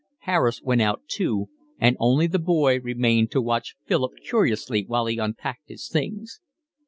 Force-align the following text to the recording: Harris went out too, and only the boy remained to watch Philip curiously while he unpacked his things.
Harris 0.21 0.63
went 0.63 0.81
out 0.81 1.03
too, 1.07 1.49
and 1.77 1.95
only 1.99 2.25
the 2.25 2.39
boy 2.39 2.79
remained 2.79 3.29
to 3.29 3.39
watch 3.39 3.75
Philip 3.85 4.13
curiously 4.27 4.83
while 4.87 5.05
he 5.05 5.19
unpacked 5.19 5.69
his 5.69 5.87
things. 5.87 6.41